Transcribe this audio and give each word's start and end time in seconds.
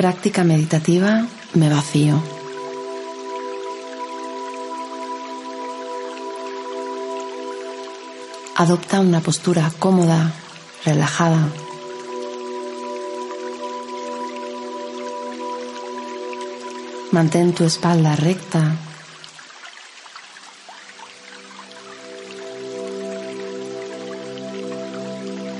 Práctica 0.00 0.44
meditativa, 0.44 1.26
me 1.52 1.68
vacío. 1.68 2.22
Adopta 8.56 9.00
una 9.00 9.20
postura 9.20 9.70
cómoda, 9.78 10.32
relajada. 10.86 11.50
Mantén 17.12 17.52
tu 17.52 17.64
espalda 17.64 18.16
recta. 18.16 18.76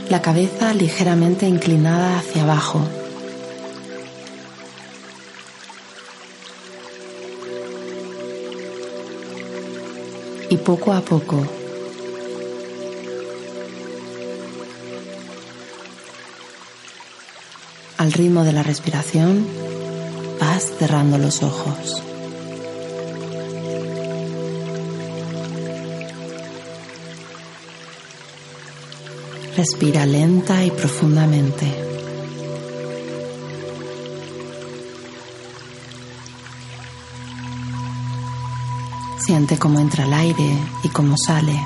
La 0.08 0.22
cabeza 0.22 0.72
ligeramente 0.72 1.46
inclinada 1.46 2.18
hacia 2.18 2.44
abajo. 2.44 2.99
Poco 10.64 10.92
a 10.92 11.00
poco 11.00 11.46
al 18.00 18.12
ritmo 18.12 18.44
de 18.44 18.52
la 18.54 18.62
respiración 18.62 19.46
vas 20.40 20.72
cerrando 20.78 21.18
los 21.18 21.42
ojos. 21.42 22.02
Respira 29.54 30.06
lenta 30.06 30.64
y 30.64 30.70
profundamente. 30.70 31.89
Siente 39.30 39.60
cómo 39.60 39.78
entra 39.78 40.06
el 40.06 40.12
aire 40.12 40.58
y 40.82 40.88
cómo 40.88 41.16
sale. 41.16 41.56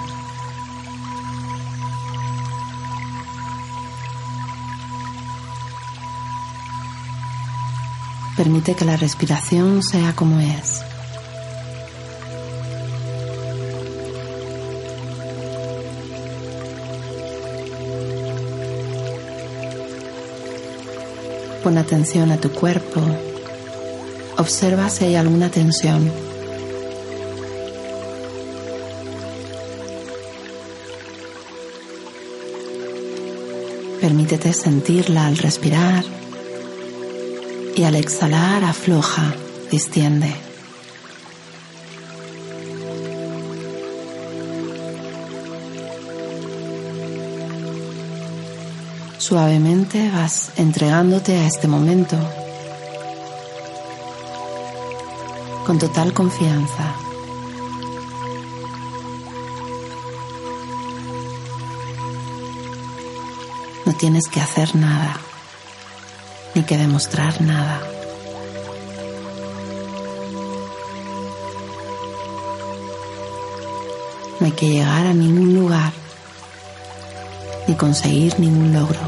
Permite 8.37 8.75
que 8.75 8.85
la 8.85 8.99
respiración 8.99 9.83
sea 9.83 10.15
como 10.15 10.41
es. 10.41 10.83
Pon 21.63 21.79
atención 21.79 22.31
a 22.31 22.37
tu 22.37 22.51
cuerpo. 22.51 23.01
Observa 24.37 24.91
si 24.91 25.07
hay 25.07 25.17
alguna 25.17 25.49
tensión. 25.49 26.24
Permítete 34.05 34.53
sentirla 34.53 35.25
al 35.25 35.39
respirar 35.39 36.05
y 37.75 37.85
al 37.85 37.95
exhalar 37.95 38.63
afloja, 38.63 39.35
distiende. 39.71 40.31
Suavemente 49.17 50.11
vas 50.11 50.53
entregándote 50.59 51.39
a 51.39 51.47
este 51.47 51.67
momento 51.67 52.19
con 55.65 55.79
total 55.79 56.13
confianza. 56.13 57.04
No 63.95 64.01
tienes 64.01 64.25
que 64.27 64.41
hacer 64.41 64.75
nada, 64.75 65.21
ni 66.53 66.65
que 66.65 66.77
demostrar 66.77 67.41
nada. 67.41 67.81
No 74.41 74.47
hay 74.47 74.53
que 74.53 74.69
llegar 74.69 75.07
a 75.07 75.15
ningún 75.15 75.55
lugar, 75.55 75.93
ni 77.69 77.77
conseguir 77.77 78.41
ningún 78.41 78.73
logro. 78.73 78.99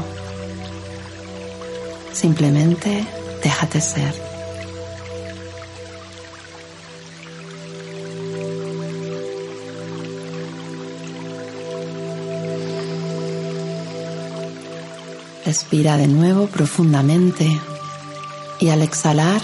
Simplemente 2.13 3.05
déjate 3.43 3.81
ser. 3.81 4.26
Respira 15.47 15.95
de 15.95 16.09
nuevo 16.09 16.47
profundamente 16.47 17.47
y 18.59 18.67
al 18.67 18.81
exhalar 18.81 19.39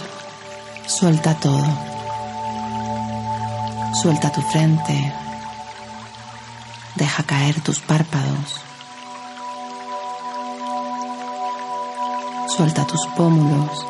suelta 0.85 1.39
todo. 1.39 1.65
Suelta 4.01 4.29
tu 4.29 4.41
frente. 4.41 5.13
Deja 6.95 7.23
caer 7.23 7.61
tus 7.61 7.79
párpados. 7.79 8.59
Suelta 12.49 12.85
tus 12.85 13.07
pómulos. 13.15 13.85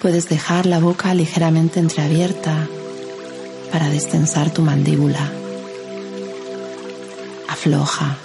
Puedes 0.00 0.30
dejar 0.30 0.64
la 0.64 0.78
boca 0.78 1.12
ligeramente 1.12 1.80
entreabierta 1.80 2.66
para 3.70 3.90
destensar 3.90 4.50
tu 4.50 4.62
mandíbula 4.62 5.43
afloja. 7.54 8.16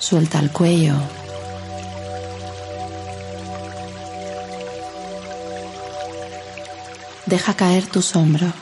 Suelta 0.00 0.40
el 0.40 0.50
cuello. 0.50 0.94
Deja 7.26 7.54
caer 7.54 7.86
tus 7.86 8.14
hombros. 8.16 8.52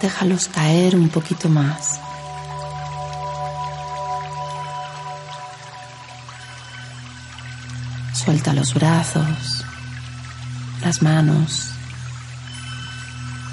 Déjalos 0.00 0.48
caer 0.48 0.96
un 0.96 1.08
poquito 1.10 1.48
más. 1.48 2.00
Suelta 8.14 8.52
los 8.54 8.72
brazos 8.74 9.67
las 10.82 11.02
manos. 11.02 11.70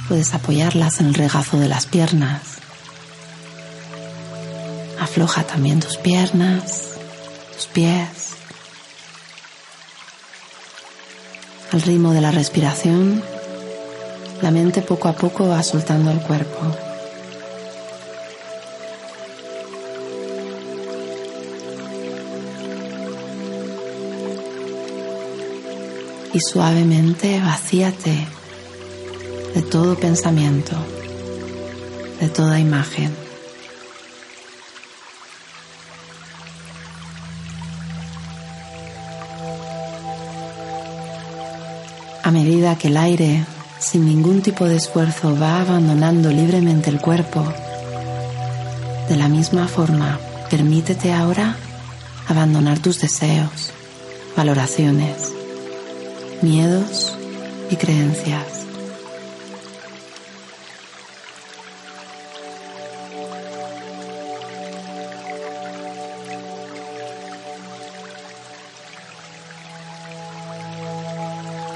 Puedes 0.08 0.34
apoyarlas 0.34 1.00
en 1.00 1.08
el 1.08 1.14
regazo 1.14 1.58
de 1.58 1.68
las 1.68 1.86
piernas. 1.86 2.42
Afloja 5.00 5.44
también 5.44 5.80
tus 5.80 5.98
piernas, 5.98 6.92
tus 7.56 7.68
pies. 7.68 8.36
Al 11.72 11.82
ritmo 11.82 12.14
de 12.14 12.22
la 12.22 12.32
respiración, 12.32 13.24
la 14.42 14.52
mente 14.52 14.82
poco 14.82 15.08
a 15.08 15.14
poco 15.14 15.48
va 15.48 15.64
soltando 15.64 16.12
el 16.12 16.20
cuerpo. 16.20 16.85
Y 26.36 26.40
suavemente 26.42 27.40
vacíate 27.40 28.28
de 29.56 29.62
todo 29.62 29.96
pensamiento, 29.96 30.76
de 32.20 32.28
toda 32.28 32.60
imagen. 32.60 33.16
A 42.22 42.32
medida 42.32 42.78
que 42.78 42.90
el 42.90 42.98
aire, 42.98 43.46
sin 43.80 44.06
ningún 44.06 44.42
tipo 44.42 44.66
de 44.66 44.76
esfuerzo, 44.76 45.40
va 45.40 45.62
abandonando 45.62 46.32
libremente 46.32 46.90
el 46.90 47.00
cuerpo, 47.00 47.46
de 49.08 49.16
la 49.16 49.30
misma 49.30 49.70
forma, 49.70 50.20
permítete 50.50 51.14
ahora 51.14 51.56
abandonar 52.28 52.80
tus 52.80 53.00
deseos, 53.00 53.72
valoraciones, 54.36 55.35
miedos 56.46 57.18
y 57.72 57.76
creencias. 57.76 58.68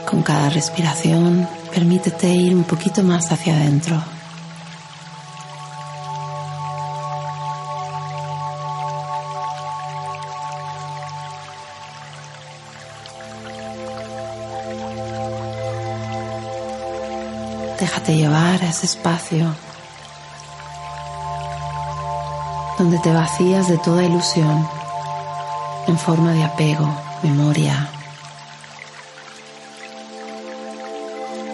Con 0.06 0.22
cada 0.22 0.50
respiración, 0.50 1.48
permítete 1.74 2.28
ir 2.28 2.54
un 2.54 2.64
poquito 2.64 3.02
más 3.02 3.32
hacia 3.32 3.56
adentro. 3.56 4.19
Déjate 17.90 18.16
llevar 18.18 18.62
a 18.62 18.70
ese 18.70 18.86
espacio 18.86 19.52
donde 22.78 23.00
te 23.00 23.12
vacías 23.12 23.68
de 23.68 23.80
toda 23.80 24.04
ilusión 24.04 24.70
en 25.88 25.98
forma 25.98 26.34
de 26.34 26.44
apego, 26.44 26.88
memoria, 27.24 27.90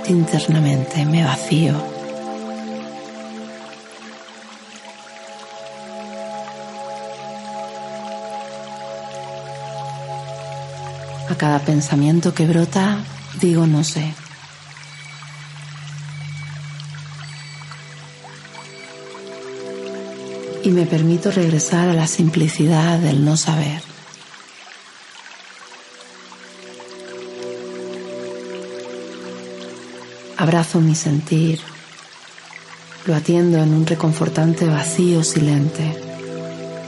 internamente 0.10 1.06
me 1.06 1.24
vacío. 1.24 1.74
A 11.30 11.36
cada 11.38 11.60
pensamiento 11.60 12.34
que 12.34 12.46
brota 12.46 12.98
digo 13.40 13.66
no 13.66 13.86
sé. 13.86 14.25
Y 20.66 20.72
me 20.72 20.88
permito 20.88 21.30
regresar 21.30 21.90
a 21.90 21.94
la 21.94 22.08
simplicidad 22.08 22.98
del 22.98 23.24
no 23.24 23.38
saber. 23.38 23.82
Abrazo 30.38 30.82
mi 30.82 30.96
sentir, 30.96 31.60
lo 33.06 33.16
atiendo 33.16 33.60
en 33.60 33.74
un 33.74 33.86
reconfortante 33.86 34.66
vacío 34.66 35.24
silente, 35.24 35.96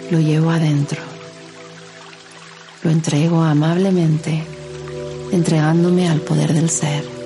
lo 0.10 0.20
llevo 0.20 0.50
adentro, 0.50 1.02
lo 2.84 2.90
entrego 2.90 3.44
amablemente, 3.44 4.44
entregándome 5.32 6.10
al 6.10 6.22
poder 6.22 6.54
del 6.54 6.70
ser. 6.70 7.17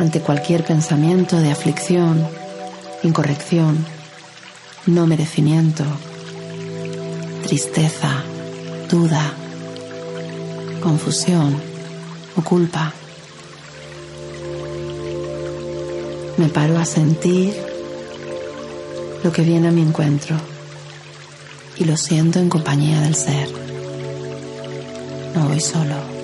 Ante 0.00 0.20
cualquier 0.20 0.64
pensamiento 0.64 1.38
de 1.38 1.50
aflicción, 1.50 2.26
incorrección, 3.02 3.84
no 4.86 5.06
merecimiento, 5.06 5.84
tristeza, 7.46 8.24
duda, 8.88 9.22
confusión 10.82 11.54
o 12.34 12.42
culpa. 12.42 12.94
Me 16.38 16.48
paro 16.48 16.78
a 16.78 16.86
sentir 16.86 17.54
lo 19.22 19.30
que 19.30 19.42
viene 19.42 19.68
a 19.68 19.70
mi 19.70 19.82
encuentro 19.82 20.34
y 21.76 21.84
lo 21.84 21.98
siento 21.98 22.38
en 22.38 22.48
compañía 22.48 23.02
del 23.02 23.14
ser. 23.14 23.48
No 25.34 25.46
voy 25.46 25.60
solo. 25.60 26.19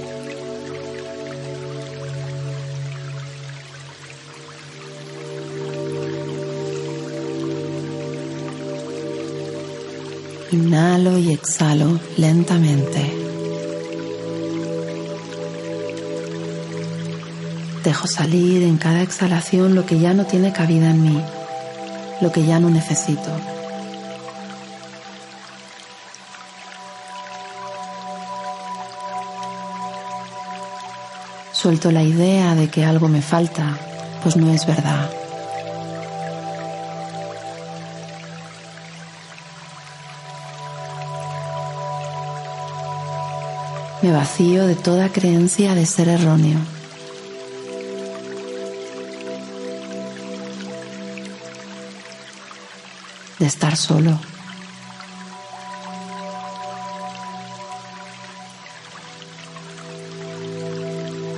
Inhalo 10.53 11.19
y 11.19 11.33
exhalo 11.33 11.99
lentamente. 12.17 13.13
Dejo 17.83 18.07
salir 18.07 18.63
en 18.63 18.77
cada 18.77 19.03
exhalación 19.03 19.75
lo 19.75 19.85
que 19.87 19.99
ya 19.99 20.15
no 20.15 20.25
tiene 20.25 20.53
cabida 20.53 20.91
en 20.91 21.03
mí, 21.03 21.21
lo 22.21 22.31
que 22.31 22.45
ya 22.45 22.61
no 22.61 22.71
necesito. 22.71 23.31
Suelto 31.53 31.91
la 31.91 32.05
idea 32.05 32.55
de 32.55 32.69
que 32.69 32.85
algo 32.85 33.09
me 33.09 33.23
falta, 33.23 33.77
pues 34.23 34.37
no 34.37 34.53
es 34.53 34.65
verdad. 34.65 35.11
Me 44.07 44.13
vacío 44.13 44.69
de 44.69 44.77
toda 44.77 45.09
creencia 45.09 45.75
de 45.75 45.85
ser 45.85 46.07
erróneo. 46.07 46.61
De 53.41 53.47
estar 53.47 53.77
solo. 53.77 54.17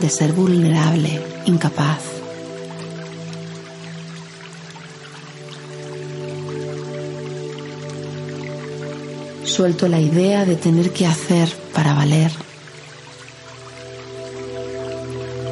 De 0.02 0.10
ser 0.10 0.34
vulnerable, 0.34 1.22
incapaz. 1.46 2.02
Suelto 9.44 9.88
la 9.88 10.00
idea 10.00 10.44
de 10.44 10.56
tener 10.56 10.92
que 10.92 11.06
hacer 11.06 11.48
para 11.72 11.94
valer 11.94 12.47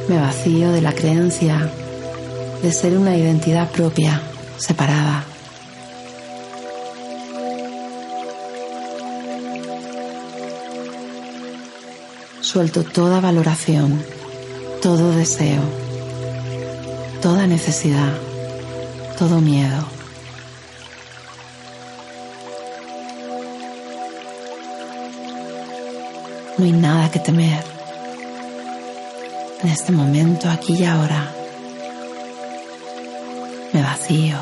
Me 0.08 0.20
vacío 0.20 0.70
de 0.70 0.80
la 0.80 0.92
creencia 0.92 1.68
de 2.62 2.72
ser 2.72 2.96
una 2.96 3.16
identidad 3.16 3.70
propia, 3.70 4.20
separada. 4.56 5.24
Suelto 12.40 12.84
toda 12.84 13.20
valoración, 13.20 14.00
todo 14.80 15.10
deseo, 15.10 15.62
toda 17.20 17.48
necesidad, 17.48 18.12
todo 19.18 19.40
miedo. 19.40 19.84
No 26.58 26.64
hay 26.64 26.72
nada 26.72 27.10
que 27.10 27.18
temer 27.18 27.75
en 29.62 29.68
este 29.68 29.92
momento, 29.92 30.50
aquí 30.50 30.74
y 30.74 30.84
ahora, 30.84 31.32
me 33.72 33.82
vacío. 33.82 34.36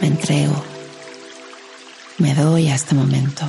Me 0.00 0.06
entrego, 0.08 0.62
me 2.18 2.34
doy 2.34 2.68
a 2.68 2.74
este 2.74 2.94
momento. 2.94 3.44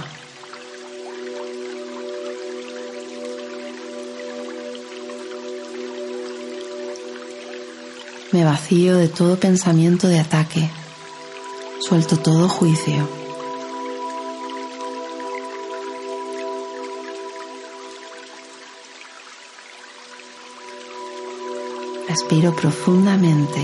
Me 8.31 8.43
vacío 8.43 8.97
de 8.97 9.09
todo 9.09 9.37
pensamiento 9.37 10.07
de 10.07 10.19
ataque 10.19 10.69
Suelto 11.85 12.15
todo 12.15 12.47
juicio. 12.47 13.09
Respiro 22.07 22.55
profundamente, 22.55 23.61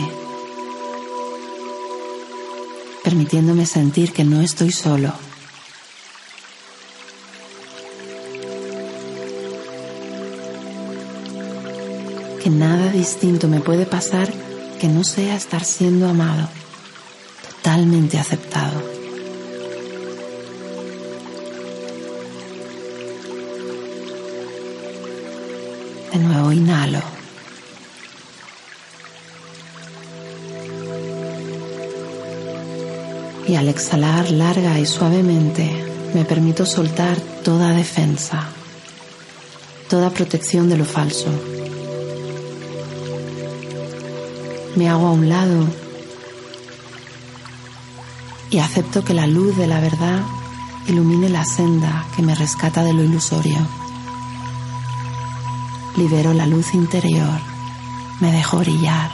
permitiéndome 3.05 3.65
sentir 3.65 4.11
que 4.11 4.25
no 4.25 4.41
estoy 4.41 4.73
solo. 4.73 5.13
Que 12.43 12.49
nada 12.49 12.91
distinto 12.91 13.47
me 13.47 13.61
puede 13.61 13.85
pasar 13.85 14.29
que 14.81 14.89
no 14.89 15.05
sea 15.05 15.37
estar 15.37 15.63
siendo 15.63 16.09
amado, 16.09 16.49
totalmente 17.61 18.17
aceptado. 18.17 18.81
De 26.11 26.19
nuevo 26.19 26.51
inhalo. 26.51 27.01
Y 33.47 33.55
al 33.55 33.67
exhalar 33.67 34.29
larga 34.31 34.79
y 34.79 34.85
suavemente, 34.85 35.83
me 36.13 36.23
permito 36.23 36.65
soltar 36.65 37.17
toda 37.43 37.73
defensa, 37.73 38.43
toda 39.89 40.11
protección 40.11 40.69
de 40.69 40.77
lo 40.77 40.85
falso. 40.85 41.29
Me 44.75 44.87
hago 44.87 45.07
a 45.07 45.11
un 45.11 45.27
lado 45.29 45.88
y 48.51 48.59
acepto 48.59 49.03
que 49.03 49.13
la 49.13 49.27
luz 49.27 49.55
de 49.57 49.67
la 49.67 49.79
verdad 49.79 50.21
ilumine 50.87 51.29
la 51.29 51.45
senda 51.45 52.05
que 52.15 52.23
me 52.23 52.33
rescata 52.33 52.83
de 52.83 52.93
lo 52.93 53.03
ilusorio. 53.03 53.59
Libero 55.97 56.33
la 56.33 56.47
luz 56.47 56.73
interior, 56.73 57.39
me 58.19 58.31
dejo 58.31 58.57
brillar, 58.57 59.11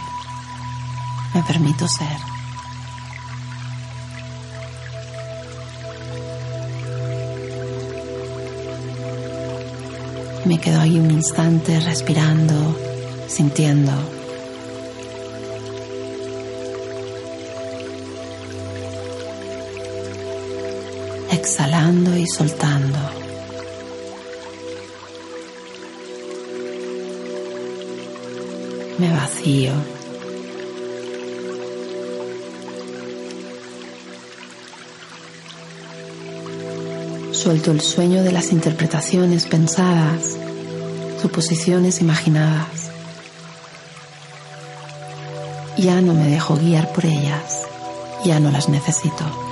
me 1.33 1.41
permito 1.43 1.87
ser. 1.87 2.17
Me 10.45 10.59
quedo 10.59 10.79
ahí 10.79 10.99
un 10.99 11.09
instante 11.09 11.79
respirando, 11.79 12.77
sintiendo. 13.27 14.14
Exhalando 21.35 22.15
y 22.17 22.25
soltando. 22.27 22.97
Me 28.97 29.11
vacío. 29.11 29.73
Suelto 37.31 37.71
el 37.71 37.81
sueño 37.81 38.23
de 38.23 38.31
las 38.31 38.51
interpretaciones 38.51 39.45
pensadas, 39.45 40.37
suposiciones 41.21 41.99
imaginadas. 42.01 42.89
Ya 45.77 46.01
no 46.01 46.13
me 46.13 46.27
dejo 46.27 46.55
guiar 46.55 46.91
por 46.93 47.05
ellas, 47.05 47.63
ya 48.23 48.39
no 48.39 48.49
las 48.49 48.69
necesito. 48.69 49.44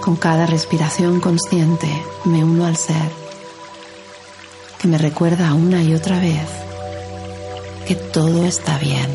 Con 0.00 0.16
cada 0.16 0.46
respiración 0.46 1.20
consciente 1.20 1.88
me 2.24 2.42
uno 2.42 2.64
al 2.64 2.76
ser, 2.76 3.10
que 4.78 4.88
me 4.88 4.96
recuerda 4.96 5.52
una 5.54 5.82
y 5.82 5.94
otra 5.94 6.18
vez 6.18 6.48
que 7.88 7.94
todo 7.94 8.44
está 8.44 8.78
bien. 8.78 9.08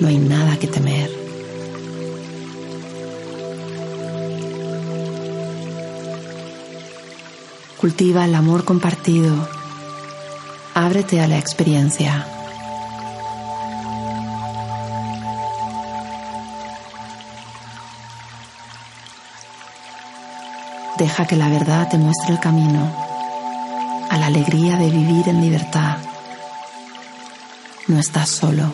No 0.00 0.06
hay 0.06 0.18
nada 0.18 0.56
que 0.58 0.68
temer. 0.68 1.10
Cultiva 7.76 8.24
el 8.24 8.34
amor 8.36 8.64
compartido. 8.64 9.57
Ábrete 10.74 11.20
a 11.20 11.26
la 11.26 11.38
experiencia. 11.38 12.26
Deja 20.98 21.26
que 21.26 21.36
la 21.36 21.48
verdad 21.48 21.88
te 21.88 21.96
muestre 21.96 22.32
el 22.34 22.40
camino 22.40 22.92
a 24.10 24.16
la 24.18 24.26
alegría 24.26 24.76
de 24.76 24.90
vivir 24.90 25.28
en 25.28 25.40
libertad. 25.40 25.98
No 27.86 27.98
estás 27.98 28.28
solo. 28.28 28.64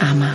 Ama. 0.00 0.34